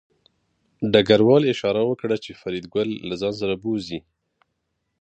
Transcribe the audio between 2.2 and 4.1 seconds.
چې فریدګل له ځان سره بوځي